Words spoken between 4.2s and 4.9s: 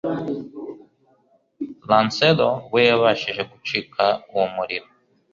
uwo muriro